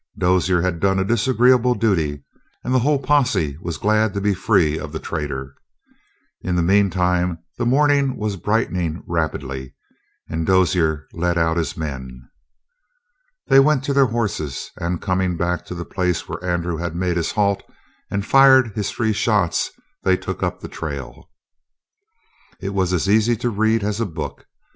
[0.17, 2.23] Dozier had done a disagreeable duty,
[2.63, 5.53] and the whole posse was glad to be free of the traitor.
[6.41, 9.75] In the meantime the morning was brightening rapidly,
[10.27, 12.27] and Dozier led out his men.
[13.45, 17.15] They went to their horses, and, coming back to the place where Andrew had made
[17.15, 17.61] his halt
[18.09, 19.69] and fired his three shots,
[20.01, 21.29] they took up the trail.
[22.59, 24.47] It was as easy to read as a book.